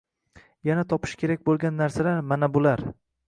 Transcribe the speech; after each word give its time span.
Yana 0.69 0.85
topish 0.93 1.13
kerak 1.25 1.45
bo’lgan 1.51 1.77
narsalar 1.81 2.25
mana 2.33 2.53
bular: 2.59 2.85